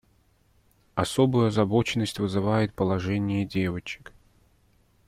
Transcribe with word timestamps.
Особую 0.95 1.49
озабоченность 1.49 2.17
вызывает 2.17 2.73
положение 2.73 3.45
девочек. 3.45 4.13